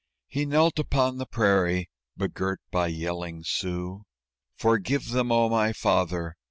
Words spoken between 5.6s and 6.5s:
Father!